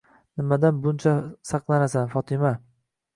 Nimadan 0.39 0.79
buncha 0.85 1.13
saqlanasan, 1.49 2.09
Fotima?! 2.15 2.53